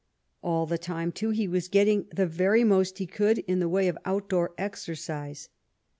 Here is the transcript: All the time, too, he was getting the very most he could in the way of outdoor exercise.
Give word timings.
All 0.41 0.65
the 0.65 0.79
time, 0.79 1.11
too, 1.11 1.29
he 1.29 1.47
was 1.47 1.67
getting 1.67 2.07
the 2.11 2.25
very 2.25 2.63
most 2.63 2.97
he 2.97 3.05
could 3.05 3.37
in 3.37 3.59
the 3.59 3.69
way 3.69 3.87
of 3.87 3.99
outdoor 4.03 4.51
exercise. 4.57 5.49